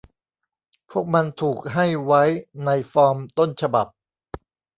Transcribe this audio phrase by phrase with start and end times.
[0.89, 2.23] พวกมันถูกให้ไว้
[2.65, 3.87] ในฟอร์มต้นฉบับ